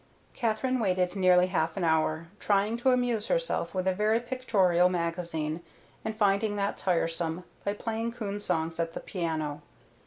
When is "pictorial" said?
4.19-4.89